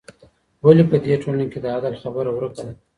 [0.63, 2.73] ولي په دې ټولنه کي د عدل خبره ورکه ده؟